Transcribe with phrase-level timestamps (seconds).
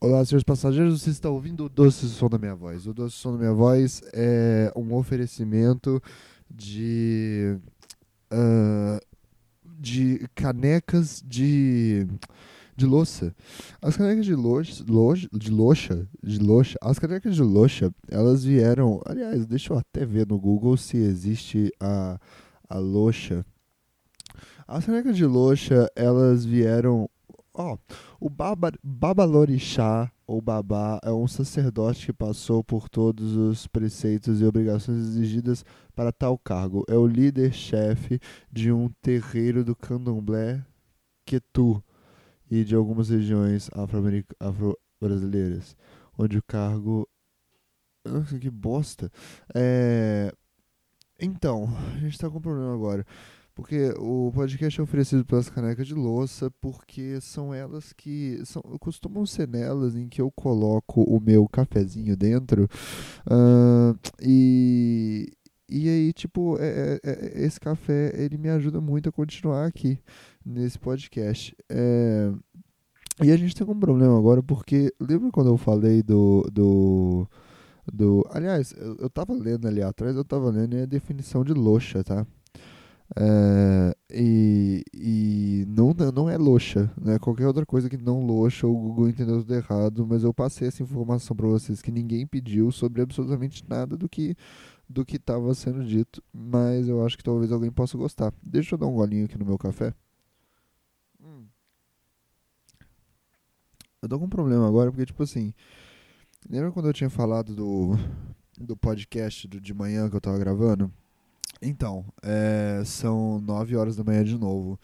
[0.00, 2.86] Olá, senhores passageiros, você está ouvindo o doce som da minha voz.
[2.86, 6.02] O doce som da minha voz é um oferecimento
[6.50, 7.58] de
[8.32, 8.98] uh,
[9.78, 12.06] de canecas de
[12.76, 13.34] de louça.
[13.80, 14.90] As canecas de louça, de
[15.50, 20.38] louça, de louça, as canecas de louça, elas vieram, aliás, deixa eu até ver no
[20.38, 22.18] Google se existe a
[22.68, 23.44] a louça
[24.66, 27.08] as canecas de loxa, elas vieram.
[27.52, 27.78] Ó,
[28.18, 34.44] o Baba, Babalorixá, ou Babá, é um sacerdote que passou por todos os preceitos e
[34.44, 36.84] obrigações exigidas para tal cargo.
[36.88, 38.18] É o líder-chefe
[38.50, 40.64] de um terreiro do candomblé
[41.24, 41.82] Quetu
[42.50, 43.70] e de algumas regiões
[44.40, 45.76] afro-brasileiras,
[46.18, 47.08] onde o cargo.
[48.04, 49.10] Nossa, que bosta!
[49.54, 50.32] É...
[51.20, 53.06] Então, a gente está com um problema agora.
[53.54, 58.40] Porque o podcast é oferecido pelas canecas de louça, porque são elas que.
[58.44, 62.68] São, costumam ser nelas em que eu coloco o meu cafezinho dentro.
[63.26, 65.32] Uh, e.
[65.66, 69.98] E aí, tipo, é, é, é, esse café, ele me ajuda muito a continuar aqui
[70.44, 71.56] nesse podcast.
[71.70, 72.30] É,
[73.22, 76.42] e a gente tem um problema agora, porque lembra quando eu falei do.
[76.52, 77.26] do,
[77.92, 82.02] do aliás, eu, eu tava lendo ali atrás, eu tava lendo a definição de loxa,
[82.02, 82.26] tá?
[83.16, 87.18] É, e, e não, não é loxa, né?
[87.18, 90.82] Qualquer outra coisa que não loxa, o Google entendeu tudo errado, mas eu passei essa
[90.82, 94.36] informação para vocês que ninguém pediu sobre absolutamente nada do que
[94.88, 98.32] do que estava sendo dito, mas eu acho que talvez alguém possa gostar.
[98.42, 99.94] Deixa eu dar um golinho aqui no meu café.
[101.22, 101.46] Hum.
[104.02, 105.54] Eu tô com um problema agora, porque, tipo assim.
[106.48, 107.92] Lembra quando eu tinha falado do,
[108.58, 110.92] do podcast do, de manhã que eu tava gravando?
[111.60, 114.78] Então, é, são 9 horas da manhã de novo.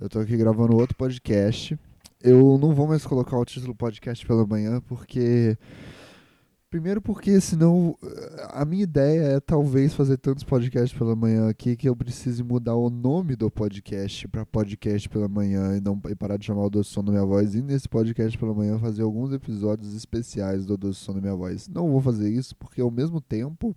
[0.00, 1.78] Eu tô aqui gravando outro podcast.
[2.20, 5.56] Eu não vou mais colocar o título podcast pela manhã, porque.
[6.70, 7.96] Primeiro, porque senão.
[8.50, 12.76] A minha ideia é talvez fazer tantos podcasts pela manhã aqui que eu precise mudar
[12.76, 16.70] o nome do podcast para podcast pela manhã e não e parar de chamar o
[16.70, 17.54] Doce Som da Minha Voz.
[17.54, 21.68] E nesse podcast pela manhã fazer alguns episódios especiais do Doce Som da Minha Voz.
[21.68, 23.76] Não vou fazer isso porque ao mesmo tempo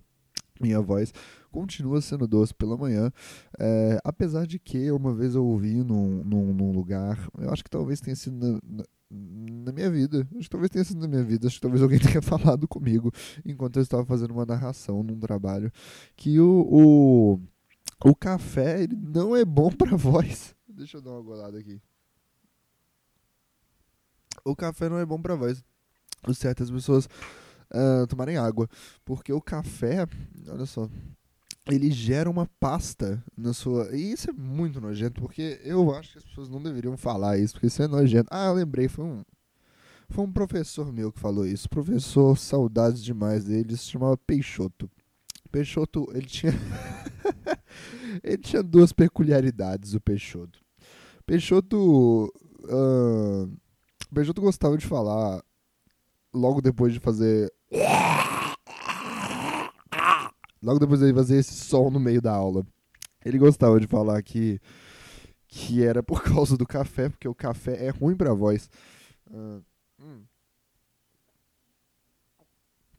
[0.60, 1.12] minha voz
[1.50, 3.10] continua sendo doce pela manhã.
[3.58, 7.70] É, apesar de que uma vez eu ouvi num, num, num lugar, eu acho que
[7.70, 8.84] talvez tenha sido na, na,
[9.64, 11.98] na, minha vida, acho que talvez tenha sido na minha vida, acho que talvez alguém
[12.00, 13.10] tenha falado comigo
[13.44, 15.72] enquanto eu estava fazendo uma narração num trabalho,
[16.14, 17.40] que o, o,
[18.04, 20.54] o café ele não é bom para voz.
[20.68, 21.80] Deixa eu dar uma golada aqui.
[24.44, 25.64] O café não é bom para voz.
[26.34, 27.08] Certas pessoas
[27.72, 28.68] uh, tomarem água.
[29.04, 30.06] Porque o café,
[30.48, 30.88] olha só,
[31.68, 33.94] ele gera uma pasta na sua.
[33.94, 37.54] E isso é muito nojento, porque eu acho que as pessoas não deveriam falar isso,
[37.54, 38.28] porque isso é nojento.
[38.30, 39.24] Ah, eu lembrei, foi um.
[40.08, 41.68] Foi um professor meu que falou isso.
[41.68, 44.88] Professor, saudades demais dele, se chamava Peixoto.
[45.50, 46.52] Peixoto, ele tinha.
[48.22, 50.60] ele tinha duas peculiaridades, o Peixoto.
[51.26, 52.32] Peixoto.
[52.62, 53.50] Uh...
[54.14, 55.42] Peixoto gostava de falar
[56.32, 57.52] logo depois de fazer
[60.62, 62.66] Logo depois ele fazia esse som no meio da aula.
[63.24, 64.60] Ele gostava de falar que,
[65.48, 68.70] que era por causa do café, porque o café é ruim pra voz.
[69.30, 69.62] Uh,
[70.00, 70.22] hum.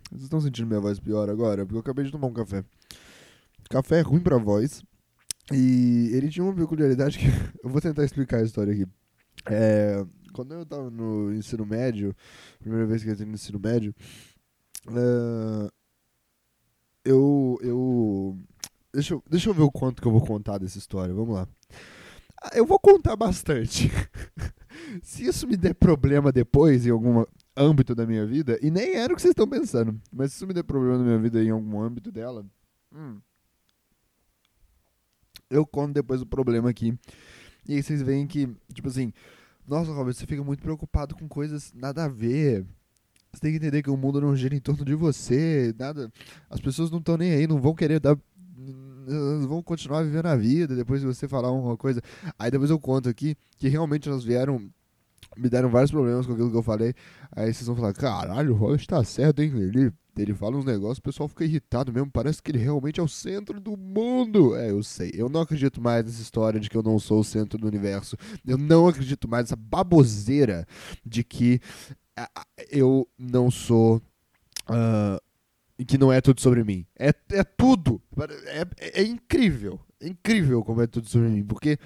[0.09, 1.65] Vocês estão sentindo minha voz pior agora?
[1.65, 2.63] Porque eu acabei de tomar um café.
[3.69, 4.81] Café é ruim pra voz.
[5.51, 7.25] E ele tinha uma peculiaridade que.
[7.63, 8.85] eu vou tentar explicar a história aqui.
[9.45, 12.15] É, quando eu tava no ensino médio,
[12.59, 13.93] primeira vez que eu entrei no ensino médio,
[14.87, 15.71] uh,
[17.07, 18.37] eu, eu,
[18.93, 19.23] deixa eu.
[19.29, 21.13] Deixa eu ver o quanto que eu vou contar dessa história.
[21.13, 21.47] Vamos lá.
[22.41, 23.89] Ah, eu vou contar bastante.
[25.01, 27.25] Se isso me der problema depois em algum
[27.55, 30.47] âmbito da minha vida, e nem era o que vocês estão pensando, mas se isso
[30.47, 32.45] me der problema na minha vida em algum âmbito dela,
[32.93, 33.19] hum,
[35.49, 36.97] eu conto depois o problema aqui.
[37.67, 39.11] E aí vocês veem que, tipo assim,
[39.67, 42.65] nossa, Robert, você fica muito preocupado com coisas nada a ver.
[43.37, 46.11] Você tem que entender que o mundo não gira em torno de você, nada.
[46.49, 48.17] As pessoas não estão nem aí, não vão querer dar
[49.47, 52.01] vão continuar vivendo a vida depois de você falar alguma coisa.
[52.37, 54.69] Aí depois eu conto aqui que realmente elas vieram
[55.37, 56.95] me deram vários problemas com aquilo que eu falei.
[57.31, 59.51] Aí vocês vão falar: "Caralho, o Robert tá certo, hein?
[59.55, 63.03] Ele ele fala uns negócios, o pessoal fica irritado mesmo, parece que ele realmente é
[63.03, 64.55] o centro do mundo.
[64.55, 65.11] É, eu sei.
[65.13, 68.17] Eu não acredito mais nessa história de que eu não sou o centro do universo.
[68.45, 70.65] Eu não acredito mais nessa baboseira
[71.05, 71.61] de que
[72.71, 74.01] eu não sou.
[74.69, 75.19] Uh,
[75.85, 76.85] que não é tudo sobre mim.
[76.97, 78.01] É, é tudo.
[78.45, 79.79] É, é, incrível.
[79.99, 81.77] É incrível como é tudo sobre mim, porque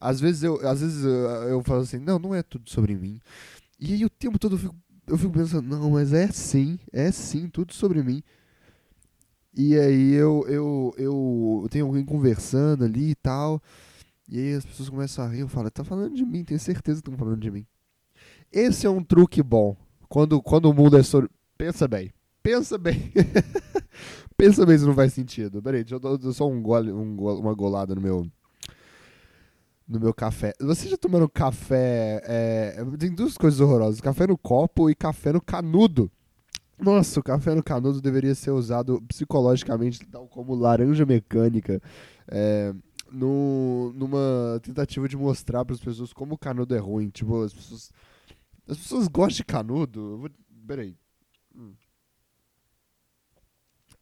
[0.00, 1.10] às vezes eu, às vezes eu,
[1.48, 3.20] eu falo assim, não, não é tudo sobre mim.
[3.78, 4.76] E aí o tempo todo eu fico,
[5.06, 8.22] eu fico pensando, não, mas é sim, é sim, tudo sobre mim.
[9.56, 13.62] E aí eu, eu, eu tenho alguém conversando ali e tal.
[14.28, 17.02] E aí as pessoas começam a rir, eu falo, tá falando de mim, tenho certeza
[17.02, 17.66] que estão falando de mim.
[18.54, 19.76] Esse é um truque bom.
[20.08, 21.28] Quando, quando o mundo é sobre.
[21.58, 22.12] Pensa bem.
[22.40, 23.12] Pensa bem.
[24.38, 25.60] pensa bem se não faz sentido.
[25.60, 28.24] Peraí, deixa eu dar só um gole, um uma golada no meu.
[29.88, 30.52] No meu café.
[30.60, 32.22] Você já tomaram café.
[32.24, 36.08] É, tem duas coisas horrorosas: café no copo e café no canudo.
[36.78, 41.82] Nossa, o café no canudo deveria ser usado psicologicamente, tal como laranja mecânica.
[42.28, 42.72] É,
[43.10, 47.08] no, numa tentativa de mostrar para as pessoas como o canudo é ruim.
[47.08, 47.90] Tipo, as pessoas.
[48.68, 50.18] As pessoas gostam de canudo.
[50.18, 50.30] Vou,
[50.66, 50.96] peraí.
[51.54, 51.74] Hum.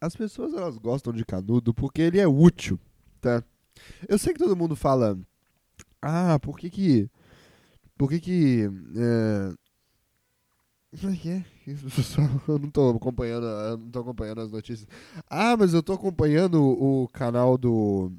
[0.01, 2.79] As pessoas elas gostam de canudo porque ele é útil,
[3.21, 3.43] tá?
[4.09, 5.19] Eu sei que todo mundo fala.
[6.01, 7.11] Ah, por que que.
[7.97, 8.71] Por que que.
[8.97, 9.55] É,
[11.01, 11.45] como é que é?
[12.49, 14.87] Eu não tô acompanhando, eu não tô acompanhando as notícias.
[15.31, 18.13] Ah, mas eu tô acompanhando o canal do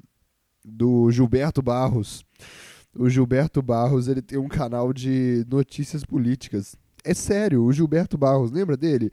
[0.64, 2.24] do Gilberto Barros.
[2.96, 6.76] O Gilberto Barros, ele tem um canal de notícias políticas.
[7.02, 9.10] É sério, o Gilberto Barros, lembra dele?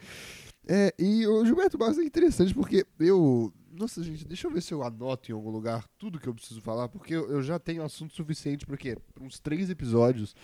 [0.67, 3.51] É, e o Gilberto Barros é interessante porque eu.
[3.71, 6.61] Nossa, gente, deixa eu ver se eu anoto em algum lugar tudo que eu preciso
[6.61, 8.97] falar, porque eu, já tenho assunto suficiente para quê?
[9.13, 10.35] Pra uns três episódios.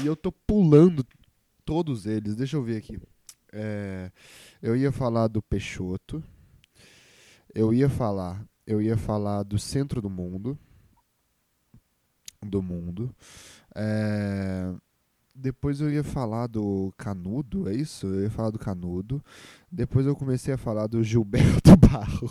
[0.00, 1.04] E eu tô pulando
[1.64, 2.36] todos eles.
[2.36, 2.98] Deixa eu ver aqui.
[3.52, 4.12] É,
[4.62, 6.22] eu ia falar do Peixoto.
[7.52, 10.56] Eu ia falar eu ia falar do centro do mundo.
[12.42, 13.14] Do mundo.
[13.74, 14.72] É,
[15.34, 18.06] depois eu ia falar do Canudo, é isso?
[18.06, 19.22] Eu ia falar do Canudo.
[19.70, 22.28] Depois eu comecei a falar do Gilberto Barro.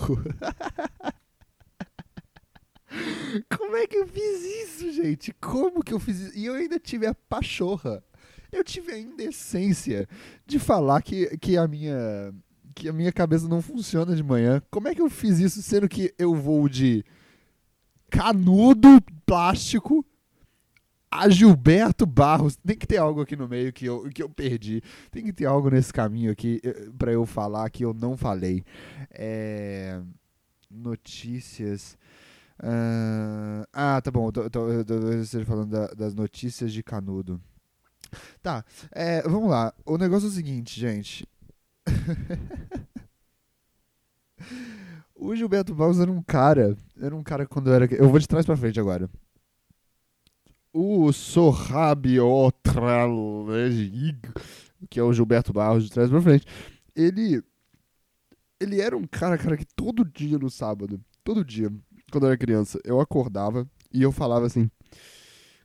[3.56, 5.32] Como é que eu fiz isso, gente?
[5.34, 6.38] Como que eu fiz isso?
[6.38, 8.04] E eu ainda tive a pachorra.
[8.52, 10.08] Eu tive a indecência
[10.46, 12.34] de falar que, que a minha
[12.76, 14.62] que a minha cabeça não funciona de manhã.
[14.72, 17.04] Como é que eu fiz isso sendo que eu vou de
[18.10, 20.06] canudo plástico
[21.12, 22.56] a Gilberto Barros?
[22.58, 24.82] Tem que ter algo aqui no meio que eu, que eu perdi.
[25.12, 28.64] Tem que ter algo nesse caminho aqui eh, para eu falar que eu não falei.
[29.12, 30.02] É...
[30.70, 31.98] Notícias.
[32.60, 33.66] Uh...
[33.74, 34.32] Ah, tá bom.
[34.32, 34.42] Tô
[35.46, 37.42] falando da, das notícias de Canudo.
[38.42, 39.74] Tá, é, vamos lá.
[39.86, 41.28] O negócio é o seguinte, gente.
[45.20, 46.76] o Gilberto Barros era um cara.
[47.00, 47.86] Era um cara quando eu era.
[47.94, 49.10] Eu vou de trás pra frente agora.
[50.74, 53.48] O Sorrabiotralego,
[54.90, 56.46] que é o Gilberto Barros de trás pra frente.
[56.96, 57.44] Ele.
[58.60, 61.72] Ele era um cara, cara, que todo dia no sábado, todo dia,
[62.12, 64.70] quando eu era criança, eu acordava e eu falava assim: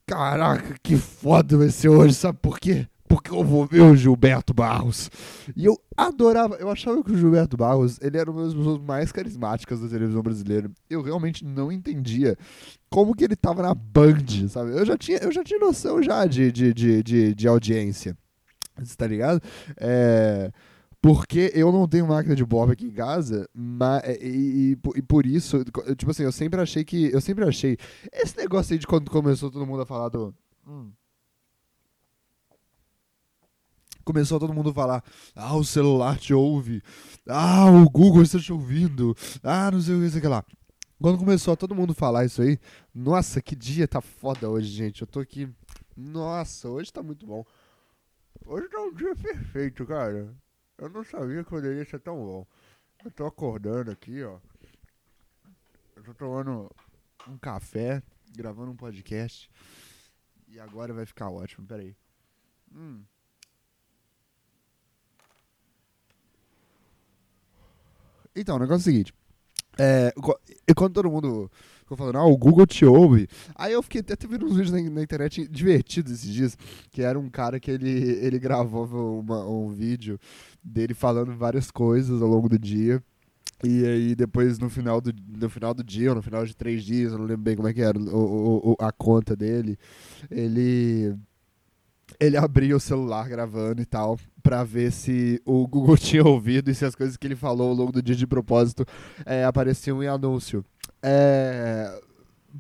[0.07, 2.87] Caraca, que foda vai ser hoje, sabe por quê?
[3.15, 5.09] Porque eu vou ver o Gilberto Barros.
[5.55, 9.13] E eu adorava, eu achava que o Gilberto Barros, ele era uma das pessoas mais
[9.13, 10.69] carismáticas da televisão brasileira.
[10.91, 12.37] Eu realmente não entendia
[12.91, 14.73] como que ele tava na Band, sabe?
[14.73, 18.19] Eu já tinha, eu já tinha noção já de, de, de, de, de audiência,
[18.99, 19.41] tá ligado?
[19.77, 20.51] É...
[21.01, 25.25] Porque eu não tenho máquina de bob aqui em casa, mas, e, e, e, por
[25.25, 25.63] isso,
[25.97, 27.13] tipo assim, eu sempre achei que.
[27.13, 27.77] Eu sempre achei.
[28.11, 30.35] Esse negócio aí de quando começou todo mundo a falar do.
[30.67, 30.91] Hum,
[34.05, 36.83] começou todo mundo a falar: ah, o celular te ouve,
[37.29, 40.45] ah, o Google está te ouvindo, ah, não sei o que, sei lá.
[41.01, 42.59] Quando começou a todo mundo falar isso aí,
[42.95, 45.03] nossa, que dia tá foda hoje, gente.
[45.03, 45.53] Eu tô aqui.
[45.97, 47.45] Nossa, hoje tá muito bom.
[48.47, 50.35] Hoje tá um dia perfeito, cara.
[50.79, 52.47] Eu não sabia que poderia ser tão bom.
[53.05, 54.39] Eu tô acordando aqui, ó.
[55.97, 56.71] Eu tô tomando
[57.29, 58.03] um café,
[58.35, 59.51] gravando um podcast.
[60.49, 61.97] E agora vai ficar ótimo, peraí.
[62.73, 63.03] Hum.
[68.37, 69.15] Então, o negócio é o seguinte.
[69.79, 70.13] É,
[70.77, 71.51] quando todo mundo
[71.81, 73.29] ficou falando, ah, o Google te ouve.
[73.55, 76.59] Aí eu fiquei até vendo uns vídeos na, na, internet divertidos esses dias,
[76.91, 80.19] que era um cara que ele, ele gravava uma, um vídeo
[80.63, 83.03] dele falando várias coisas ao longo do dia.
[83.63, 86.85] E aí depois no final do, no final do dia, ou no final de três
[86.85, 89.79] dias, eu não lembro bem como é que era o, o, a conta dele,
[90.31, 91.17] ele
[92.21, 96.75] ele abria o celular gravando e tal, para ver se o Google tinha ouvido e
[96.75, 98.85] se as coisas que ele falou ao longo do dia de propósito
[99.25, 100.65] é, apareciam em anúncio.
[101.03, 102.01] É,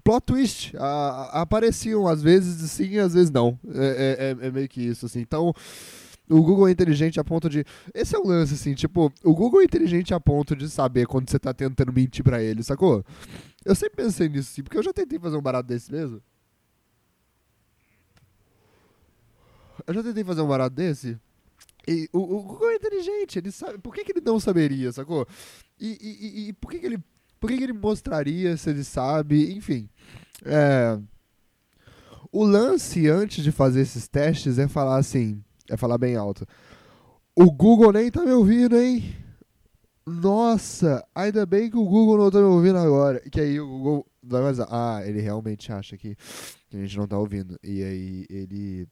[0.02, 3.58] plot twist, a, apareciam às vezes sim, às vezes não.
[3.74, 5.20] É, é, é, é, meio que isso, assim.
[5.20, 5.52] Então,
[6.28, 7.64] o Google é inteligente a ponto de.
[7.94, 11.30] Esse é um lance, assim, tipo, o Google é inteligente a ponto de saber quando
[11.30, 13.04] você tá tentando mentir pra ele, sacou?
[13.64, 16.20] Eu sempre pensei nisso, assim, porque eu já tentei fazer um barato desse mesmo.
[19.86, 21.18] Eu já tentei fazer um barato desse.
[21.86, 23.78] E o, o Google é inteligente, ele sabe.
[23.78, 25.26] Por que, que ele não saberia, sacou?
[25.78, 26.98] E, e, e, e por que, que ele.
[27.38, 29.54] Por que, que ele mostraria se ele sabe?
[29.54, 29.88] Enfim.
[30.44, 30.98] É.
[32.32, 36.46] O lance antes de fazer esses testes é falar assim, é falar bem alto.
[37.36, 39.14] O Google nem tá me ouvindo, hein?
[40.06, 43.20] Nossa, ainda bem que o Google não tá me ouvindo agora.
[43.30, 46.16] Que aí o Google vai mais, ah, ele realmente acha que,
[46.72, 47.58] a gente não tá ouvindo.
[47.62, 48.88] E aí ele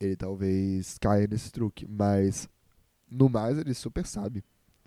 [0.00, 2.48] ele talvez caia nesse truque, mas
[3.10, 4.44] no mais ele super sabe.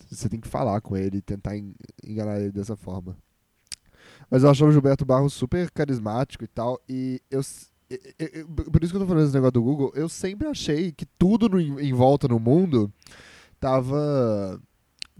[0.09, 1.55] Você tem que falar com ele, tentar
[2.03, 3.15] enganar ele dessa forma.
[4.29, 6.81] Mas eu achava o Gilberto Barros super carismático e tal.
[6.87, 7.41] E eu,
[7.89, 7.99] eu,
[8.33, 9.91] eu, Por isso que eu tô falando esse negócio do Google.
[9.95, 12.91] Eu sempre achei que tudo no, em volta no mundo
[13.59, 14.61] tava.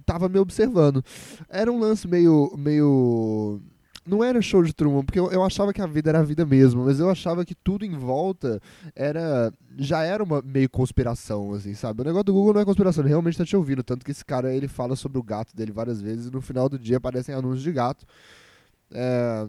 [0.05, 1.03] tava me observando.
[1.49, 2.53] Era um lance meio.
[2.57, 3.61] meio
[4.05, 6.45] não era show de Truman, porque eu, eu, achava que a vida era a vida
[6.45, 8.59] mesmo, mas eu achava que tudo em volta
[8.95, 12.01] era já era uma meio conspiração, assim, sabe?
[12.01, 14.25] O negócio do Google não é conspiração, ele realmente tá te ouvindo, tanto que esse
[14.25, 17.33] cara, ele fala sobre o gato dele várias vezes e no final do dia aparecem
[17.35, 18.05] anúncios de gato.
[18.91, 19.47] É...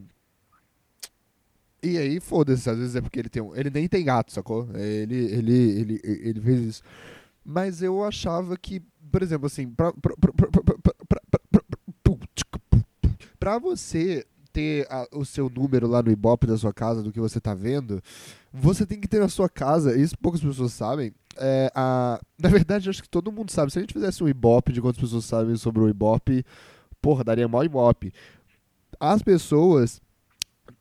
[1.82, 3.56] E aí, foda-se, às vezes é porque ele tem um...
[3.56, 4.68] Ele nem tem gato, sacou?
[4.73, 6.82] Ele, ele, ele, ele fez isso.
[7.44, 8.80] Mas eu achava que,
[9.11, 10.32] por exemplo, assim, pra, pra, pra,
[13.40, 17.21] pra você ter a, o seu número lá no Ibope da sua casa, do que
[17.21, 18.02] você tá vendo,
[18.52, 22.90] você tem que ter na sua casa, isso poucas pessoas sabem, é, a, na verdade
[22.90, 25.56] acho que todo mundo sabe, se a gente fizesse um Ibope de quantas pessoas sabem
[25.56, 26.44] sobre o Ibope,
[27.00, 28.12] porra, daria maior Ibope.
[29.00, 30.00] As pessoas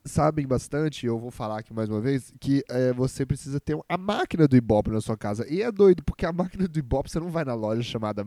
[0.05, 3.97] sabem bastante, eu vou falar aqui mais uma vez, que é, você precisa ter a
[3.97, 5.47] máquina do Ibope na sua casa.
[5.49, 8.25] E é doido, porque a máquina do Ibope, você não vai na loja chamada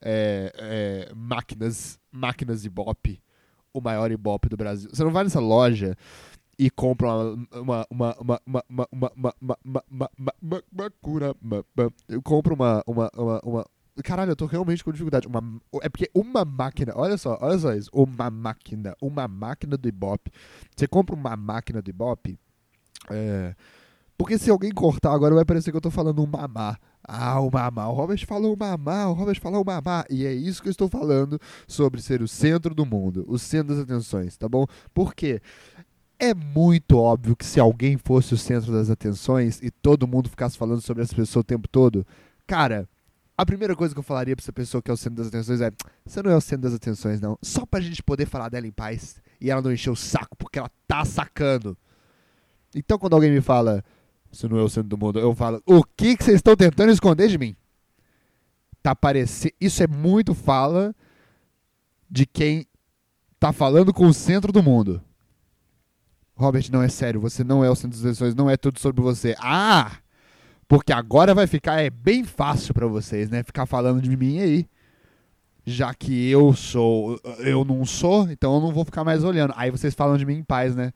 [0.00, 3.20] é, é, Máquinas, Máquinas Ibope,
[3.72, 4.90] o maior Ibope do Brasil.
[4.92, 5.96] Você não vai nessa loja
[6.58, 7.08] e compra
[7.52, 10.10] uma uma uma uma uma uma uma uma uma uma
[10.42, 11.64] uma uma cura uma
[12.86, 13.66] uma uma, uma
[14.02, 15.26] Caralho, eu tô realmente com dificuldade.
[15.26, 15.42] Uma,
[15.82, 17.90] é porque uma máquina, olha só, olha só isso.
[17.92, 20.30] Uma máquina, uma máquina do Ibope.
[20.74, 22.38] Você compra uma máquina do Ibope.
[23.10, 23.54] É,
[24.16, 26.78] porque se alguém cortar agora vai parecer que eu tô falando um mamá.
[27.12, 27.88] Ah, o mamá.
[27.88, 30.04] O Robert falou mamá, o Robert falou mamá.
[30.08, 33.74] E é isso que eu estou falando sobre ser o centro do mundo, o centro
[33.74, 34.64] das atenções, tá bom?
[34.94, 35.42] Por quê?
[36.20, 40.56] É muito óbvio que se alguém fosse o centro das atenções e todo mundo ficasse
[40.56, 42.06] falando sobre essa pessoa o tempo todo,
[42.46, 42.88] cara,
[43.36, 45.60] a primeira coisa que eu falaria pra essa pessoa que é o centro das atenções
[45.60, 45.72] é:
[46.06, 47.36] você não é o centro das atenções, não.
[47.42, 50.60] Só pra gente poder falar dela em paz e ela não encher o saco, porque
[50.60, 51.76] ela tá sacando.
[52.72, 53.82] Então, quando alguém me fala,
[54.30, 56.92] você não é o centro do mundo, eu falo: o que, que vocês estão tentando
[56.92, 57.56] esconder de mim?
[58.82, 59.54] Tá parecendo.
[59.60, 60.94] Isso é muito fala
[62.08, 62.66] de quem
[63.38, 65.02] tá falando com o centro do mundo.
[66.34, 69.02] Robert, não é sério, você não é o centro das atenções, não é tudo sobre
[69.02, 69.36] você.
[69.38, 69.98] Ah!
[70.66, 73.42] Porque agora vai ficar é bem fácil para vocês, né?
[73.42, 74.66] Ficar falando de mim aí.
[75.66, 79.52] Já que eu sou, eu não sou, então eu não vou ficar mais olhando.
[79.56, 80.92] Aí vocês falam de mim em paz, né?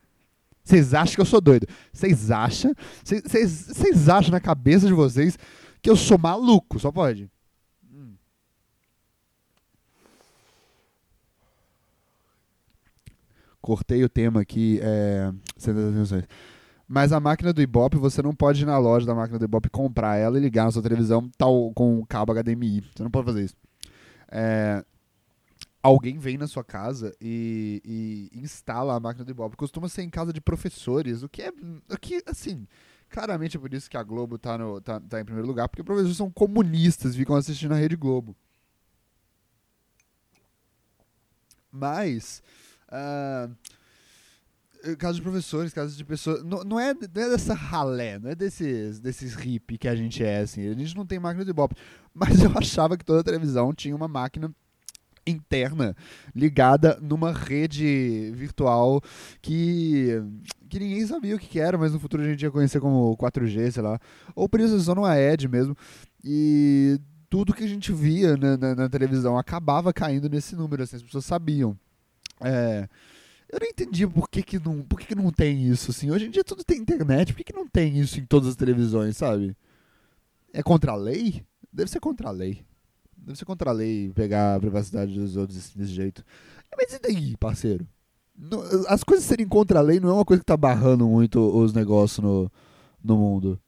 [0.64, 1.66] Vocês acham que eu sou doido?
[1.92, 2.74] Vocês acham?
[3.04, 5.38] Vocês acham na cabeça de vocês
[5.82, 6.78] que eu sou maluco?
[6.78, 7.30] Só pode.
[13.60, 15.32] Cortei o tema aqui, é.
[16.86, 19.70] Mas a máquina do Ibope, você não pode ir na loja da máquina do Ibope
[19.70, 22.82] comprar ela e ligar na sua televisão tal com o cabo HDMI.
[22.94, 23.56] Você não pode fazer isso.
[24.30, 24.84] É,
[25.84, 29.54] alguém vem na sua casa e, e, instala a máquina do Ibope.
[29.54, 31.52] Costuma ser em casa de professores, o que é.
[31.90, 32.66] O que, assim.
[33.10, 35.84] Claramente é por isso que a Globo tá, no, tá, tá em primeiro lugar, porque
[35.84, 38.34] professores são comunistas ficam assistindo a Rede Globo.
[41.70, 42.42] Mas.
[42.88, 43.54] Uh,
[45.12, 46.42] de professores, casos de pessoas.
[46.42, 50.24] Não, não, é, não é dessa ralé, não é desses, desses hippie que a gente
[50.24, 50.66] é, assim.
[50.66, 51.76] A gente não tem máquina de ibope.
[52.14, 54.54] Mas eu achava que toda televisão tinha uma máquina
[55.26, 55.96] interna
[56.34, 59.00] ligada numa rede virtual
[59.40, 60.22] que,
[60.68, 63.70] que ninguém sabia o que era, mas no futuro a gente ia conhecer como 4G,
[63.70, 63.98] sei lá.
[64.34, 65.76] Ou por isso só numa ED mesmo.
[66.22, 70.96] E tudo que a gente via na, na, na televisão acabava caindo nesse número, assim,
[70.96, 71.76] as pessoas sabiam.
[72.40, 72.88] É.
[73.50, 76.10] Eu não entendi por que, que, não, por que, que não tem isso, assim.
[76.10, 78.56] Hoje em dia tudo tem internet, por que, que não tem isso em todas as
[78.56, 79.56] televisões, sabe?
[80.52, 81.44] É contra a lei?
[81.72, 82.64] Deve ser contra a lei.
[83.24, 86.22] Deve ser contra a lei pegar a privacidade dos outros desse jeito.
[86.76, 87.86] Mas e daí, parceiro?
[88.88, 91.72] As coisas serem contra a lei não é uma coisa que tá barrando muito os
[91.72, 92.52] negócios no,
[93.02, 93.58] no mundo.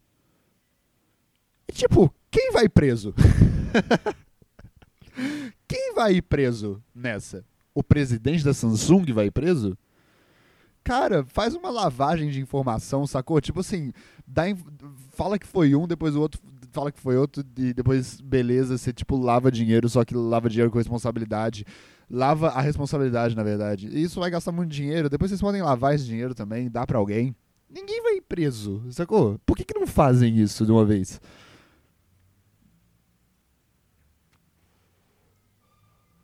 [1.69, 3.15] E, tipo, quem vai preso?
[5.67, 7.45] quem vai preso nessa?
[7.75, 9.77] O presidente da Samsung vai preso?
[10.85, 13.41] Cara, faz uma lavagem de informação, sacou?
[13.41, 13.93] Tipo assim,
[14.27, 14.45] dá,
[15.11, 16.41] fala que foi um, depois o outro
[16.76, 20.71] fala que foi outro, e depois, beleza, você tipo lava dinheiro, só que lava dinheiro
[20.71, 21.64] com responsabilidade.
[22.09, 23.88] Lava a responsabilidade, na verdade.
[23.88, 25.09] E isso vai gastar muito dinheiro.
[25.09, 27.35] Depois vocês podem lavar esse dinheiro também, dar para alguém.
[27.68, 29.40] Ninguém vai preso, sacou?
[29.45, 31.21] Por que, que não fazem isso de uma vez?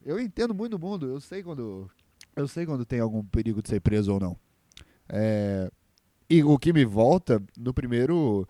[0.04, 1.90] Eu entendo muito o mundo, eu sei quando.
[2.36, 4.36] Eu sei quando tem algum perigo de ser preso ou não.
[5.08, 5.70] É,
[6.28, 8.46] e o que me volta no primeiro.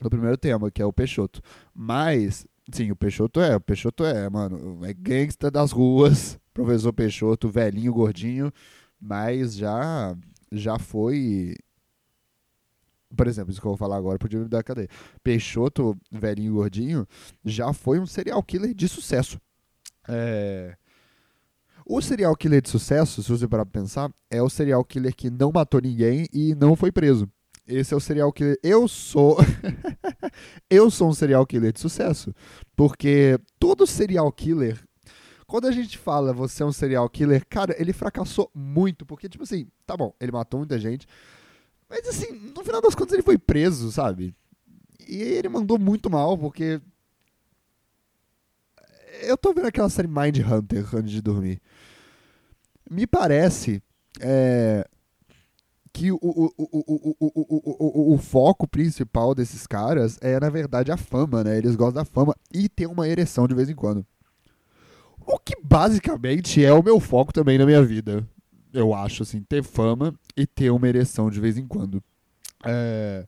[0.00, 1.40] No primeiro tema, que é o Peixoto.
[1.74, 3.56] Mas, sim, o Peixoto é.
[3.56, 4.84] O Peixoto é, mano.
[4.84, 6.38] É gangsta das ruas.
[6.54, 8.52] Professor Peixoto, velhinho, gordinho.
[9.00, 10.16] Mas já.
[10.52, 11.54] Já foi
[13.16, 14.88] por exemplo, isso que eu vou falar agora podia me dar cadeia.
[15.22, 17.06] Peixoto, velhinho gordinho,
[17.44, 19.40] já foi um serial killer de sucesso.
[20.08, 20.76] É...
[21.84, 25.28] O serial killer de sucesso, se você parar pra pensar, é o serial killer que
[25.28, 27.28] não matou ninguém e não foi preso.
[27.70, 28.58] Esse é o serial killer.
[28.62, 29.38] Eu sou.
[30.68, 32.34] eu sou um serial killer de sucesso.
[32.74, 34.82] Porque todo serial killer.
[35.46, 39.06] Quando a gente fala você é um serial killer, cara, ele fracassou muito.
[39.06, 41.06] Porque, tipo assim, tá bom, ele matou muita gente.
[41.88, 44.34] Mas, assim, no final das contas ele foi preso, sabe?
[45.08, 46.80] E ele mandou muito mal, porque
[49.22, 51.60] eu tô vendo aquela série Mind Hunter antes de dormir.
[52.88, 53.82] Me parece
[54.20, 54.88] é,
[55.92, 61.58] que o, o, o, o, foco principal desses caras é, na verdade, a fama, né?
[61.58, 64.06] Eles gostam da fama e tem uma ereção de vez em quando.
[65.26, 68.26] O que basicamente é o meu foco também na minha vida.
[68.72, 72.02] Eu acho, assim, ter fama e ter uma ereção de vez em quando.
[72.64, 73.26] É.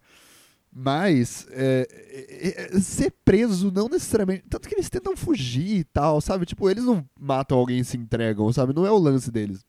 [0.75, 4.45] Mas é, é, é, ser preso não necessariamente.
[4.49, 6.47] Tanto que eles tentam fugir e tal, sabe?
[6.47, 8.73] Tipo, eles não matam alguém e se entregam, sabe?
[8.73, 9.67] Não é o lance deles.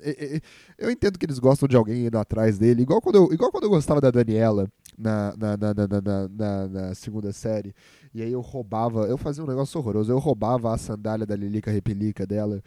[0.00, 0.40] É,
[0.78, 3.64] eu entendo que eles gostam de alguém indo atrás dele, igual quando eu, igual quando
[3.64, 7.74] eu gostava da Daniela na, na, na, na, na, segunda série.
[8.14, 11.70] E aí eu roubava, eu fazia um negócio horroroso, eu roubava a sandália da Lilica
[11.70, 12.62] Repelica dela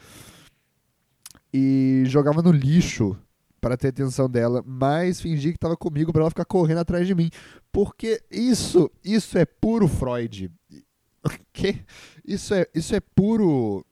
[1.54, 3.18] e jogava no lixo
[3.62, 7.16] para ter atenção dela, mas fingir que estava comigo para ela ficar correndo atrás de
[7.16, 7.30] mim.
[7.72, 10.52] Porque isso, isso é puro Freud.
[11.54, 11.82] Que?
[12.26, 13.86] Isso é, isso é puro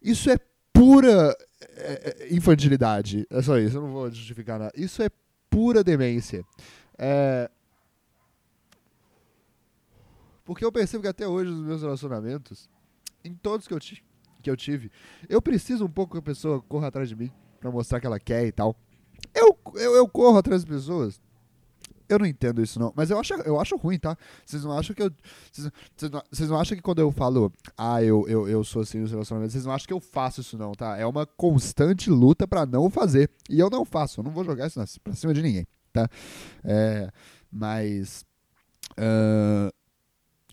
[0.00, 0.38] Isso é
[0.72, 1.36] pura
[1.80, 3.26] é, é, infantilidade.
[3.30, 4.72] É só isso, eu não vou justificar nada.
[4.76, 5.08] Isso é
[5.48, 6.44] pura demência.
[6.98, 7.50] É...
[10.44, 12.68] Porque eu percebo que até hoje nos meus relacionamentos,
[13.24, 14.90] em todos que eu, que eu tive,
[15.28, 18.18] eu preciso um pouco que a pessoa corra atrás de mim para mostrar que ela
[18.18, 18.74] quer e tal.
[19.34, 21.20] Eu, eu, eu corro atrás das pessoas.
[22.10, 22.92] Eu não entendo isso, não.
[22.96, 24.16] Mas eu acho, eu acho ruim, tá?
[24.44, 25.10] Vocês não acham que eu.
[25.52, 29.12] Vocês, não, não acham que quando eu falo, ah, eu, eu, eu sou assim nos
[29.12, 30.96] relacionamentos, vocês não acham que eu faço isso, não, tá?
[30.98, 33.30] É uma constante luta para não fazer.
[33.48, 34.20] E eu não faço.
[34.20, 36.08] Eu não vou jogar isso pra cima de ninguém, tá?
[36.64, 37.10] É,
[37.50, 38.24] mas.
[38.92, 39.72] Uh,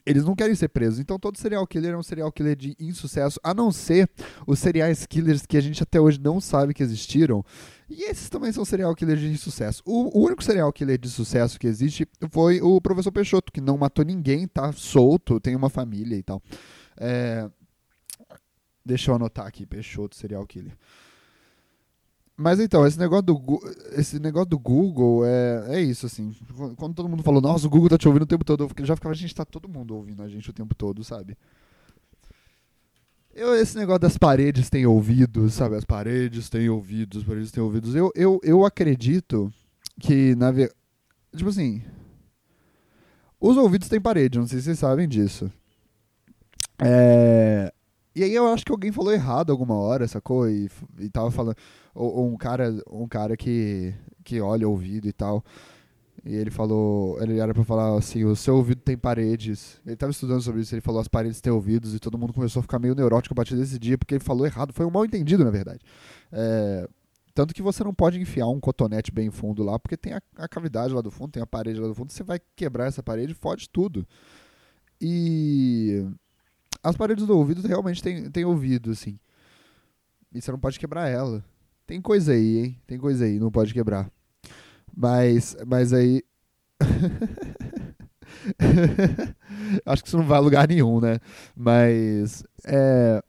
[0.08, 1.00] eles não querem ser presos.
[1.00, 4.10] Então todo serial killer é um serial killer de insucesso, a não ser
[4.46, 7.44] os serial killers que a gente até hoje não sabe que existiram.
[7.90, 9.82] E esses também são serial killers de insucesso.
[9.86, 13.78] O, o único serial killer de sucesso que existe foi o professor Peixoto, que não
[13.78, 16.42] matou ninguém, tá solto, tem uma família e tal.
[16.98, 17.50] É...
[18.86, 20.78] Deixa eu anotar aqui, Peixoto, serial killer.
[22.36, 23.60] Mas então, esse negócio do,
[23.94, 26.36] esse negócio do Google é, é isso, assim.
[26.76, 28.96] Quando todo mundo falou, nossa, o Google tá te ouvindo o tempo todo, eu já
[28.96, 31.36] ficava, a gente tá todo mundo ouvindo a gente o tempo todo, sabe?
[33.38, 35.76] Eu, esse negócio das paredes têm ouvidos, sabe?
[35.76, 37.94] As paredes têm ouvidos, as paredes têm ouvidos.
[37.94, 39.54] Eu, eu, eu acredito
[40.00, 40.76] que, na verdade.
[41.36, 41.84] Tipo assim.
[43.40, 45.52] Os ouvidos têm parede, não sei se vocês sabem disso.
[46.80, 47.72] É.
[48.16, 50.50] E aí eu acho que alguém falou errado alguma hora, sacou?
[50.50, 51.58] E, e tava falando.
[51.94, 55.46] Ou, ou, um cara, um cara que, que olha ouvido e tal.
[56.28, 57.22] E ele falou.
[57.22, 59.80] Ele era pra falar assim: o seu ouvido tem paredes.
[59.86, 61.96] Ele tava estudando sobre isso, ele falou as paredes têm ouvidos.
[61.96, 64.46] E todo mundo começou a ficar meio neurótico a partir desse dia, porque ele falou
[64.46, 64.74] errado.
[64.74, 65.80] Foi um mal entendido, na verdade.
[66.30, 66.86] É,
[67.34, 70.50] tanto que você não pode enfiar um cotonete bem fundo lá, porque tem a, a,
[70.50, 72.12] cavidade lá do fundo, tem a parede lá do fundo.
[72.12, 74.06] Você vai quebrar essa parede e fode tudo.
[75.00, 76.06] E
[76.84, 79.18] as paredes do ouvido realmente tem, tem ouvido, assim.
[80.34, 81.42] E você não pode quebrar ela.
[81.86, 82.82] Tem coisa aí, hein?
[82.86, 84.12] Tem coisa aí, não pode quebrar.
[84.98, 86.24] Mas, mas aí.
[89.86, 91.20] Acho que isso não vai a lugar nenhum, né?
[91.56, 92.44] Mas.
[92.66, 93.22] É.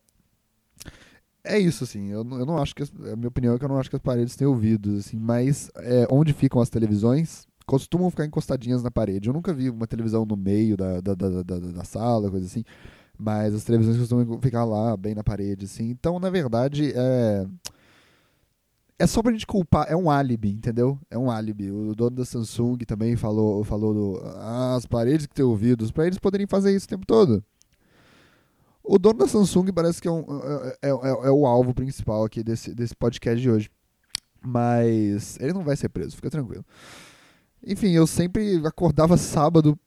[1.45, 2.09] É isso, assim.
[2.09, 2.83] Eu, eu não acho que.
[2.83, 5.19] A minha opinião é que eu não acho que as paredes têm ouvidos, assim.
[5.19, 9.29] Mas é, onde ficam as televisões, costumam ficar encostadinhas na parede.
[9.29, 12.65] Eu nunca vi uma televisão no meio da, da, da, da, da sala, coisa assim.
[13.19, 15.91] Mas as televisões costumam ficar lá, bem na parede, assim.
[15.91, 17.47] Então, na verdade, é.
[18.99, 20.99] É só pra gente culpar, é um álibi, entendeu?
[21.09, 21.71] É um álibi.
[21.71, 24.23] O dono da Samsung também falou, falou do.
[24.39, 27.45] Ah, as paredes que tem ouvidos, pra eles poderem fazer isso o tempo todo.
[28.83, 30.25] O dono da Samsung parece que é, um,
[30.83, 33.71] é, é, é o alvo principal aqui desse, desse podcast de hoje.
[34.45, 36.65] Mas ele não vai ser preso, fica tranquilo.
[37.65, 39.79] Enfim, eu sempre acordava sábado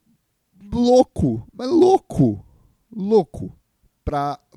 [0.71, 2.45] louco, mas louco,
[2.95, 3.51] louco,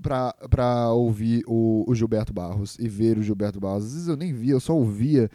[0.00, 3.86] pra ouvir o, o Gilberto Barros e ver o Gilberto Barros.
[3.86, 5.30] Às vezes eu nem via, eu só ouvia,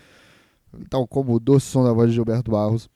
[0.90, 2.90] tal como o doce som da voz de Gilberto Barros.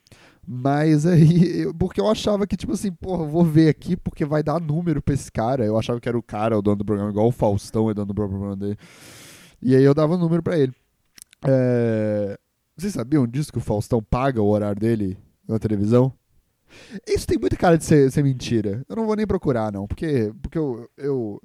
[0.45, 4.59] Mas aí, porque eu achava que, tipo assim, porra, vou ver aqui porque vai dar
[4.59, 5.65] número pra esse cara.
[5.65, 8.07] Eu achava que era o cara, o dono do programa, igual o Faustão é dono
[8.07, 8.77] do programa dele.
[9.61, 10.73] E aí eu dava número pra ele.
[11.45, 12.37] É...
[12.75, 16.11] Vocês sabiam disso que o Faustão paga o horário dele na televisão?
[17.07, 18.83] Isso tem muita cara de ser, ser mentira.
[18.87, 21.41] Eu não vou nem procurar, não, porque, porque eu, eu,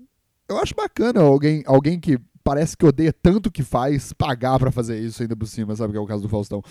[0.48, 4.98] eu acho bacana alguém, alguém que parece que odeia tanto que faz pagar para fazer
[4.98, 5.92] isso ainda por cima, sabe?
[5.92, 6.62] Que é o caso do Faustão.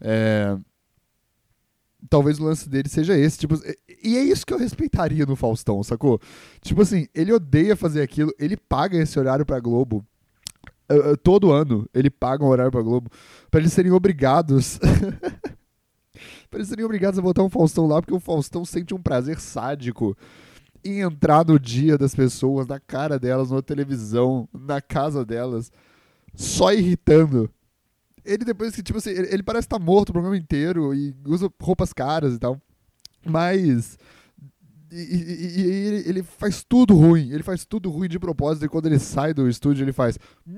[0.00, 0.56] É...
[2.10, 3.54] Talvez o lance dele seja esse, tipo,
[4.02, 6.20] e é isso que eu respeitaria no Faustão, sacou?
[6.60, 10.04] Tipo assim, ele odeia fazer aquilo, ele paga esse horário pra Globo
[11.22, 13.10] todo ano ele paga um horário pra Globo
[13.50, 14.78] para eles serem obrigados
[16.56, 20.16] eles serem obrigados a botar um Faustão lá porque o Faustão sente um prazer sádico
[20.84, 25.72] em entrar no dia das pessoas, na cara delas, na televisão, na casa delas,
[26.34, 27.50] só irritando.
[28.24, 31.14] Ele depois que, tipo assim, ele, ele parece estar tá morto o programa inteiro e
[31.26, 32.60] usa roupas caras e tal.
[33.24, 33.98] Mas
[34.92, 37.32] e, e, e ele, ele, faz tudo ruim.
[37.32, 38.64] Ele faz tudo ruim de propósito.
[38.64, 40.16] E quando ele sai do estúdio, ele faz.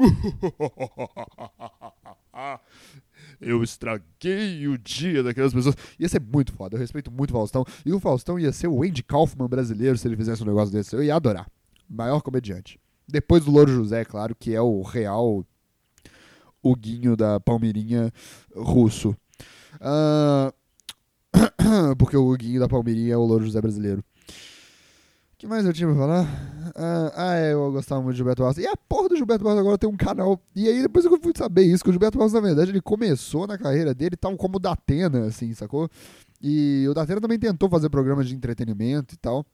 [3.41, 5.77] Eu estraguei o dia daquelas pessoas.
[5.99, 6.77] Ia ser muito foda.
[6.77, 7.65] Eu respeito muito o Faustão.
[7.85, 10.95] E o Faustão ia ser o Andy Kaufman brasileiro se ele fizesse um negócio desse.
[10.95, 11.51] Eu ia adorar.
[11.89, 12.81] Maior comediante.
[13.09, 15.45] Depois do Louro José, claro, que é o real
[16.63, 18.13] o guinho da Palmeirinha
[18.55, 19.17] russo.
[19.77, 20.53] Uh...
[21.99, 24.03] porque o guinho da Palmeirinha é o Louro José brasileiro
[25.39, 26.27] que mais eu tinha pra falar?
[26.75, 28.59] Ah, ah, é, eu gostava muito do Gilberto Barros.
[28.59, 30.41] E a porra do Gilberto Barros agora tem um canal.
[30.55, 33.47] E aí depois eu fui saber isso, que o Gilberto Barros, na verdade, ele começou
[33.47, 35.91] na carreira dele tal como o Datena, assim, sacou?
[36.43, 39.45] E o Datena também tentou fazer programas de entretenimento e tal.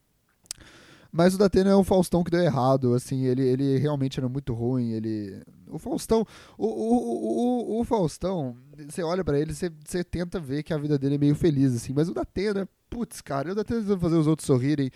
[1.11, 4.55] Mas o Datena é um Faustão que deu errado, assim, ele, ele realmente era muito
[4.55, 5.43] ruim, ele...
[5.69, 8.57] O Faustão, o, o, o, o Faustão,
[8.89, 11.75] você olha para ele, você, você tenta ver que a vida dele é meio feliz,
[11.75, 14.91] assim, mas o Datena, putz, cara, o Datena tentando fazer os outros sorrirem,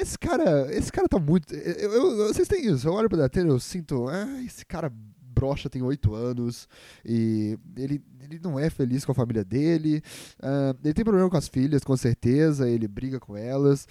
[0.00, 1.54] esse cara, esse cara tá muito.
[1.54, 4.08] Eu, eu, vocês têm isso, eu olho pra Datena eu sinto.
[4.08, 4.92] Ah, esse cara
[5.38, 6.68] brocha tem oito anos
[7.04, 10.02] e ele, ele não é feliz com a família dele.
[10.40, 12.68] Uh, ele tem problema com as filhas, com certeza.
[12.68, 13.86] Ele briga com elas.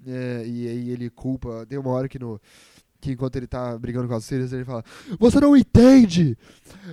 [0.00, 1.66] Uh, e aí ele culpa.
[1.68, 2.40] Tem uma hora que no
[3.02, 4.84] que enquanto ele tá brigando com as filhas, ele fala:
[5.18, 6.38] Você não entende!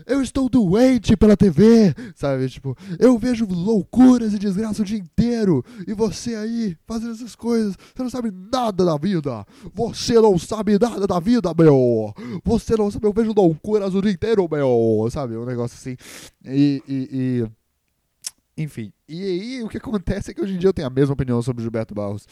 [0.07, 1.93] Eu estou doente pela TV!
[2.15, 2.49] Sabe?
[2.49, 5.63] Tipo, eu vejo loucuras e desgraça o dia inteiro!
[5.87, 9.45] E você aí, fazendo essas coisas, você não sabe nada da vida!
[9.75, 12.11] Você não sabe nada da vida, meu!
[12.43, 15.07] Você não sabe, eu vejo loucuras o dia inteiro, meu!
[15.11, 15.37] Sabe?
[15.37, 15.95] Um negócio assim.
[16.43, 16.81] E.
[16.87, 18.63] e, e...
[18.63, 18.91] Enfim.
[19.07, 21.41] E aí, o que acontece é que hoje em dia eu tenho a mesma opinião
[21.41, 22.27] sobre Gilberto Barros.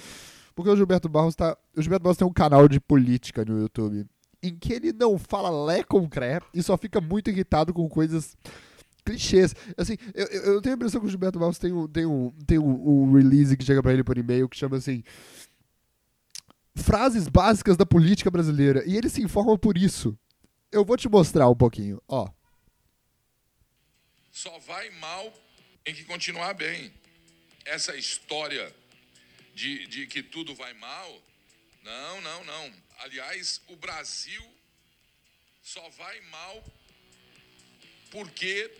[0.57, 1.55] Porque o Gilberto Barros tá.
[1.75, 4.07] O Gilberto Barros tem um canal de política no YouTube.
[4.41, 8.35] Em que ele não fala lé com cré e só fica muito irritado com coisas
[9.05, 9.53] clichês.
[9.77, 12.57] Assim, eu, eu tenho a impressão que o Gilberto Barros tem um, tem um, tem
[12.57, 15.03] um, um release que chega para ele por e-mail que chama assim.
[16.75, 18.83] Frases básicas da política brasileira.
[18.87, 20.17] E ele se informa por isso.
[20.71, 22.27] Eu vou te mostrar um pouquinho, ó.
[24.31, 25.31] Só vai mal,
[25.83, 26.91] tem que continuar bem.
[27.63, 28.73] Essa história
[29.57, 31.21] de, de que tudo vai mal.
[31.83, 32.73] Não, não, não.
[32.99, 34.43] Aliás, o Brasil
[35.63, 36.63] só vai mal
[38.11, 38.71] porque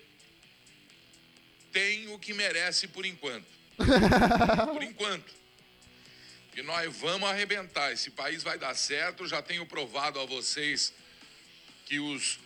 [1.72, 3.48] tem o que merece por enquanto.
[4.72, 5.34] por enquanto.
[6.56, 7.92] E nós vamos arrebentar.
[7.92, 9.28] Esse país vai dar certo.
[9.28, 10.94] Já tenho provado a vocês
[11.86, 12.40] que os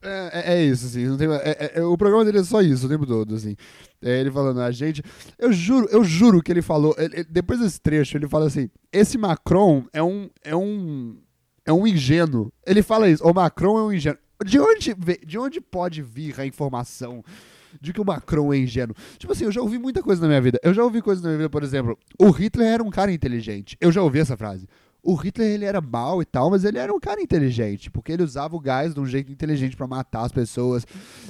[0.00, 1.16] é, é, é, isso, assim.
[1.16, 3.56] Tem, é, é, o programa dele é só isso o tempo todo, assim.
[4.02, 5.02] É ele falando, a gente.
[5.38, 6.94] Eu juro, eu juro que ele falou.
[6.96, 10.30] Ele, depois desse trecho, ele fala assim: esse Macron é um.
[10.44, 11.16] É um.
[11.66, 12.52] É um ingênuo.
[12.66, 14.18] Ele fala isso, o Macron é um ingênuo.
[14.44, 14.94] De onde,
[15.26, 17.22] de onde pode vir a informação
[17.80, 18.94] de que o Macron é ingênuo?
[19.18, 20.58] Tipo assim, eu já ouvi muita coisa na minha vida.
[20.62, 23.76] Eu já ouvi coisas na minha vida, por exemplo, o Hitler era um cara inteligente.
[23.80, 24.66] Eu já ouvi essa frase.
[25.02, 28.22] O Hitler ele era mal e tal, mas ele era um cara inteligente, porque ele
[28.22, 30.84] usava o gás de um jeito inteligente para matar as pessoas.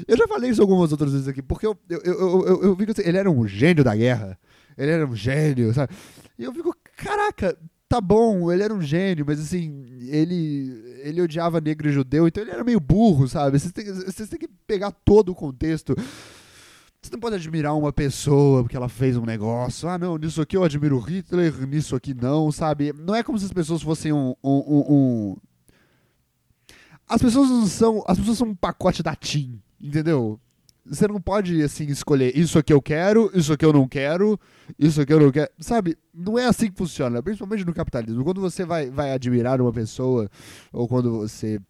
[0.06, 2.86] Eu já falei isso algumas outras vezes aqui, porque eu, eu, eu, eu, eu vi
[2.86, 4.38] que ele era um gênio da guerra.
[4.76, 5.92] Ele era um gênio, sabe?
[6.38, 7.56] E eu fico, caraca,
[7.88, 12.42] tá bom, ele era um gênio, mas assim, ele, ele odiava negro e judeu, então
[12.42, 13.58] ele era meio burro, sabe?
[13.58, 15.96] Vocês têm que pegar todo o contexto.
[17.00, 19.88] Você não pode admirar uma pessoa porque ela fez um negócio.
[19.88, 22.92] Ah, não, nisso aqui eu admiro Hitler, nisso aqui não, sabe?
[22.92, 24.34] Não é como se as pessoas fossem um.
[24.42, 25.36] um, um, um...
[27.08, 28.04] As pessoas não são.
[28.06, 30.40] As pessoas são um pacote da TIM, entendeu?
[30.84, 34.40] Você não pode, assim, escolher isso aqui eu quero, isso aqui eu não quero,
[34.78, 35.50] isso aqui eu não quero.
[35.60, 35.96] Sabe?
[36.12, 38.24] Não é assim que funciona, principalmente no capitalismo.
[38.24, 40.28] Quando você vai, vai admirar uma pessoa,
[40.72, 41.60] ou quando você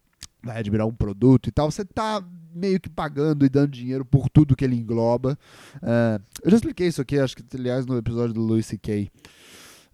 [0.41, 4.29] vai admirar um produto e tal, você tá meio que pagando e dando dinheiro por
[4.29, 5.37] tudo que ele engloba.
[5.75, 9.11] Uh, eu já expliquei isso aqui, acho que, aliás, no episódio do Louis C.K.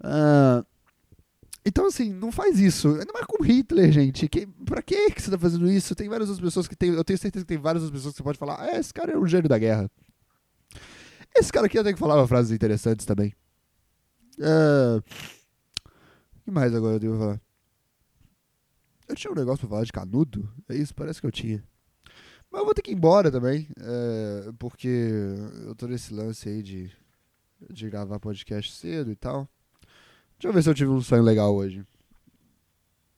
[0.02, 0.66] Uh,
[1.66, 2.90] então, assim, não faz isso.
[2.90, 4.28] Ainda mais com Hitler, gente.
[4.28, 5.96] Que, pra que você tá fazendo isso?
[5.96, 6.94] Tem várias outras pessoas que tem.
[6.94, 8.62] Eu tenho certeza que tem várias outras pessoas que você pode falar.
[8.62, 9.90] Ah, esse cara é um gênio da guerra.
[11.36, 13.34] Esse cara aqui até que falava frases interessantes também.
[14.38, 15.00] Uh,
[16.38, 17.42] o que mais agora eu devo falar?
[19.08, 20.50] Eu tinha um negócio pra falar de canudo?
[20.70, 20.94] É isso?
[20.94, 21.64] Parece que eu tinha.
[22.56, 24.88] Mas eu vou ter que ir embora também, é, porque
[25.66, 26.90] eu tô nesse lance aí de,
[27.70, 29.46] de gravar podcast cedo e tal.
[30.40, 31.80] Deixa eu ver se eu tive um sonho legal hoje.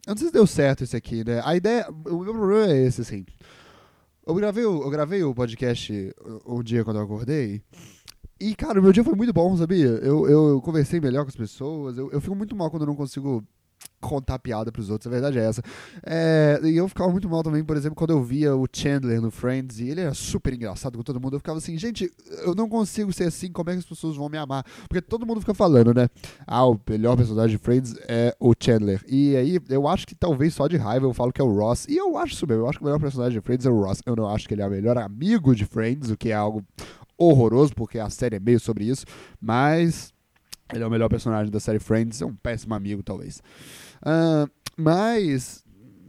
[0.08, 1.40] Eu não sei se deu certo esse aqui, né?
[1.46, 1.88] A ideia.
[1.88, 3.28] O meu problema é esse, assim.
[4.26, 5.94] Eu gravei, eu gravei o podcast
[6.44, 7.62] um dia quando eu acordei.
[8.40, 10.00] E, cara, meu dia foi muito bom, sabia?
[10.02, 11.96] Eu, eu conversei melhor com as pessoas.
[12.00, 13.46] Eu, eu fico muito mal quando eu não consigo
[14.00, 15.62] contar piada pros outros, a verdade é essa.
[16.06, 19.32] É, e eu ficava muito mal também, por exemplo, quando eu via o Chandler no
[19.32, 22.12] Friends, e ele era super engraçado com todo mundo, eu ficava assim, gente,
[22.44, 24.64] eu não consigo ser assim, como é que as pessoas vão me amar?
[24.88, 26.10] Porque todo mundo fica falando, né?
[26.46, 29.04] Ah, o melhor personagem de Friends é o Chandler.
[29.08, 31.86] E aí, eu acho que talvez só de raiva eu falo que é o Ross,
[31.90, 33.82] e eu acho isso mesmo, eu acho que o melhor personagem de Friends é o
[33.82, 34.02] Ross.
[34.06, 36.64] Eu não acho que ele é o melhor amigo de Friends, o que é algo
[37.18, 39.06] horroroso, porque a série é meio sobre isso,
[39.42, 40.14] mas
[40.74, 43.42] ele é o melhor personagem da série Friends, é um péssimo amigo, talvez.
[44.02, 45.64] Uh, mas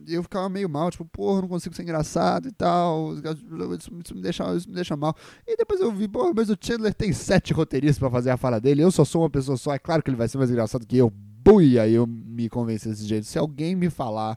[0.07, 3.15] eu ficava meio mal, tipo, porra, não consigo ser engraçado e tal.
[3.15, 5.15] Isso, isso, me, deixa, isso me deixa mal.
[5.47, 8.61] E depois eu vi, porra, mas o Chandler tem sete roteiristas para fazer a fala
[8.61, 8.83] dele.
[8.83, 10.97] Eu só sou uma pessoa só, é claro que ele vai ser mais engraçado que
[10.97, 11.13] eu.
[11.45, 13.27] Bui, aí eu me convenci desse jeito.
[13.27, 14.37] Se alguém me falar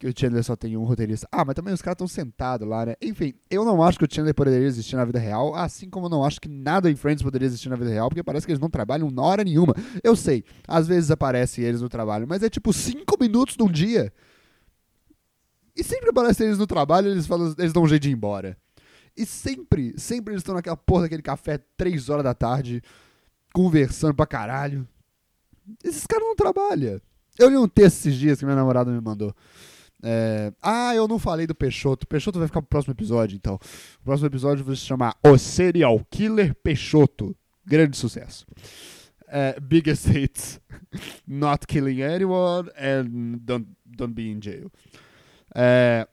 [0.00, 1.28] que o Chandler só tem um roteirista.
[1.30, 2.94] Ah, mas também os caras estão sentados lá, né?
[3.02, 6.10] Enfim, eu não acho que o Chandler poderia existir na vida real, assim como eu
[6.10, 8.60] não acho que nada em Friends poderia existir na vida real, porque parece que eles
[8.60, 9.74] não trabalham na hora nenhuma.
[10.02, 14.10] Eu sei, às vezes aparecem eles no trabalho, mas é tipo cinco minutos num dia.
[15.76, 18.56] E sempre aparecem eles no trabalho eles eles dão um jeito de ir embora.
[19.14, 22.82] E sempre, sempre eles estão naquela porra daquele café três horas da tarde,
[23.52, 24.88] conversando pra caralho.
[25.84, 26.98] Esses caras não trabalham.
[27.38, 29.34] Eu li um texto esses dias que minha namorada me mandou.
[30.02, 30.52] É...
[30.62, 32.06] Ah, eu não falei do Peixoto.
[32.06, 33.58] Peixoto vai ficar pro próximo episódio, então.
[34.00, 37.36] O próximo episódio vai se chamar O Serial Killer Peixoto.
[37.64, 38.46] Grande sucesso.
[39.28, 40.60] É, biggest hits.
[41.26, 44.70] Not killing anyone and don't, don't be in jail.
[45.54, 46.06] É...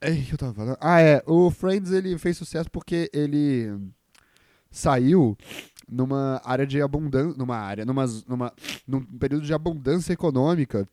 [0.00, 0.78] Ei, eu tava falando?
[0.80, 1.22] Ah, é.
[1.26, 3.78] O Friends ele fez sucesso porque ele
[4.68, 5.36] saiu
[5.88, 7.36] numa área de abundância.
[7.38, 8.52] Numa área, numa, numa,
[8.88, 10.88] num período de abundância econômica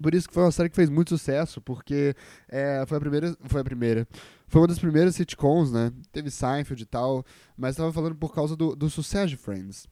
[0.00, 2.14] por isso que foi uma série que fez muito sucesso, porque
[2.48, 3.36] é, foi a primeira.
[3.44, 4.08] Foi a primeira.
[4.46, 5.92] Foi uma das primeiras sitcoms, né?
[6.12, 7.24] Teve Seinfeld e tal,
[7.56, 9.86] mas estava falando por causa do, do sucesso de Friends.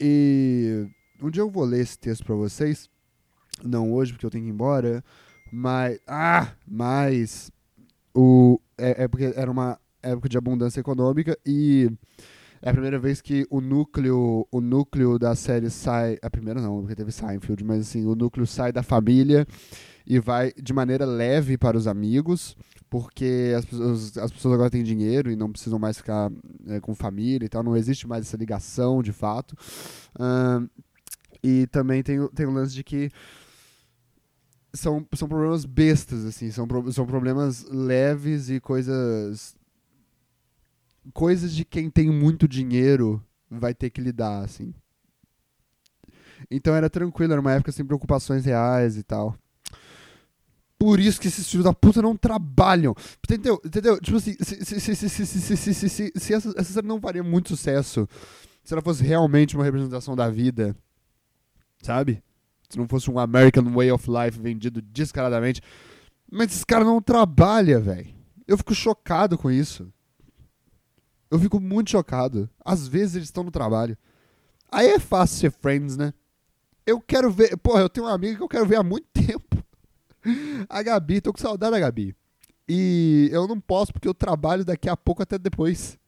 [0.00, 0.86] E
[1.20, 2.88] um dia eu vou ler esse texto para vocês.
[3.62, 5.04] Não hoje, porque eu tenho que ir embora.
[5.52, 5.98] Mas.
[6.06, 6.52] Ah!
[6.66, 7.50] Mas.
[8.14, 11.90] O, é, é porque era uma época de abundância econômica e
[12.62, 16.16] é a primeira vez que o núcleo, o núcleo da série sai.
[16.22, 19.44] A primeira não, porque teve Seinfeld, mas assim, o núcleo sai da família
[20.06, 22.56] e vai de maneira leve para os amigos,
[22.88, 26.30] porque as pessoas, as pessoas agora têm dinheiro e não precisam mais ficar
[26.68, 29.56] é, com família e tal, não existe mais essa ligação de fato.
[30.14, 30.68] Uh,
[31.42, 33.10] e também tem, tem o lance de que
[34.72, 39.56] são, são problemas bestas, assim, são, são problemas leves e coisas
[41.12, 44.74] coisas de quem tem muito dinheiro vai ter que lidar, assim.
[46.50, 49.36] Então era tranquilo, era uma época sem preocupações reais e tal.
[50.78, 52.94] Por isso que esses filhos da puta não trabalham.
[53.24, 53.60] Entendeu?
[53.64, 54.00] Entendeu?
[54.00, 58.08] Tipo assim, se, essa, série não faria muito sucesso
[58.64, 60.74] se ela fosse realmente uma representação da vida,
[61.80, 62.22] sabe?
[62.68, 65.60] Se não fosse um American Way of Life vendido descaradamente.
[66.30, 68.08] Mas esse cara não trabalha, velho.
[68.46, 69.92] Eu fico chocado com isso.
[71.32, 72.46] Eu fico muito chocado.
[72.62, 73.96] Às vezes eles estão no trabalho.
[74.70, 76.12] Aí é fácil ser friends, né?
[76.84, 77.56] Eu quero ver.
[77.56, 79.64] Porra, eu tenho uma amiga que eu quero ver há muito tempo.
[80.68, 82.14] A Gabi, tô com saudade da Gabi.
[82.68, 85.98] E eu não posso porque eu trabalho daqui a pouco até depois.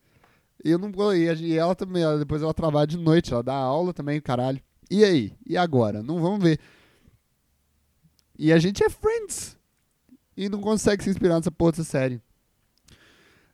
[0.62, 0.92] E eu não.
[1.14, 4.60] E ela também, ela, depois ela trabalha de noite, ela dá aula também, caralho.
[4.90, 5.34] E aí?
[5.46, 6.02] E agora?
[6.02, 6.60] Não vamos ver.
[8.38, 9.56] E a gente é friends.
[10.37, 12.20] E não consegue se inspirar nessa porra dessa série.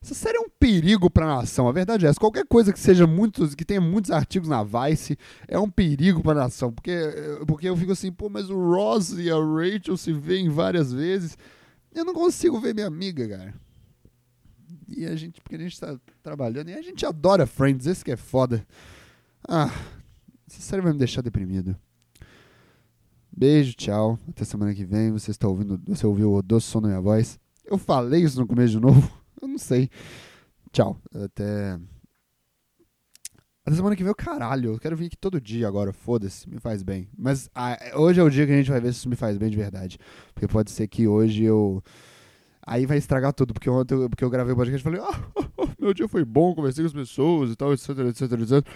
[0.02, 2.18] Essa série é um perigo pra nação, a verdade é essa.
[2.18, 6.34] Qualquer coisa que seja muitos, que tenha muitos artigos na Vice, é um perigo pra
[6.34, 6.72] nação.
[6.72, 6.90] Porque,
[7.46, 11.36] porque eu fico assim, pô, mas o Ross e a Rachel se veem várias vezes.
[11.94, 13.54] Eu não consigo ver minha amiga, cara.
[14.88, 18.10] E a gente, porque a gente tá trabalhando, e a gente adora Friends, esse que
[18.10, 18.66] é foda.
[19.46, 19.70] Ah,
[20.48, 21.76] essa série vai me deixar deprimido.
[23.30, 24.18] Beijo, tchau.
[24.28, 25.12] Até semana que vem.
[25.12, 27.38] Você está ouvindo, você ouviu o doce som da minha voz?
[27.64, 29.19] Eu falei isso no começo de novo.
[29.40, 29.90] Eu não sei.
[30.72, 31.00] Tchau.
[31.14, 31.78] Até.
[33.64, 34.74] Até semana que vem, caralho.
[34.74, 35.92] Eu quero vir aqui todo dia agora.
[35.92, 37.08] Foda-se, me faz bem.
[37.16, 39.36] Mas ah, hoje é o dia que a gente vai ver se isso me faz
[39.36, 39.98] bem de verdade.
[40.34, 41.82] Porque pode ser que hoje eu.
[42.66, 45.74] Aí vai estragar tudo, porque ontem eu, porque eu gravei o podcast e falei, ah,
[45.80, 48.68] meu dia foi bom, conversei com as pessoas e tal, etc, etc, etc.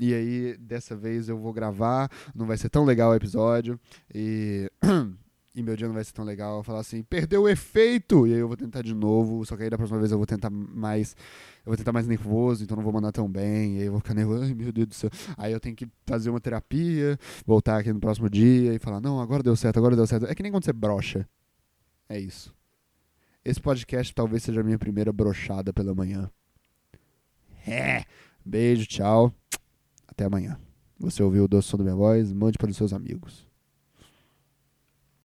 [0.00, 3.78] E aí, dessa vez eu vou gravar, não vai ser tão legal o episódio,
[4.14, 4.70] e,
[5.54, 6.50] e meu dia não vai ser tão legal.
[6.50, 8.26] Eu vou falar assim, perdeu o efeito!
[8.26, 10.26] E aí eu vou tentar de novo, só que aí da próxima vez eu vou
[10.26, 11.14] tentar mais.
[11.64, 14.00] Eu vou tentar mais nervoso, então não vou mandar tão bem, e aí eu vou
[14.00, 15.10] ficar nervoso, ai meu Deus do céu.
[15.36, 19.20] Aí eu tenho que fazer uma terapia, voltar aqui no próximo dia e falar, não,
[19.20, 20.26] agora deu certo, agora deu certo.
[20.26, 21.28] É que nem quando você brocha.
[22.08, 22.54] É isso.
[23.44, 26.30] Esse podcast talvez seja a minha primeira brochada pela manhã.
[27.66, 28.04] É.
[28.44, 29.32] Beijo, tchau.
[30.06, 30.58] Até amanhã.
[30.98, 32.32] Você ouviu o doce som da minha voz?
[32.32, 33.51] Mande para os seus amigos.